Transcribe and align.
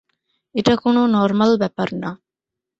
এটা 0.55 0.73
কোন 0.75 0.95
নরমাল 1.15 1.51
ব্যাপার 1.57 1.89
না। 1.93 2.09